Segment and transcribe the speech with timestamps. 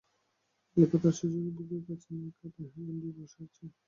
[0.77, 3.63] দিপা তার শিশুকে বুকের কাছে নিয়ে খাটে হেলান দিয়ে বসে আছে।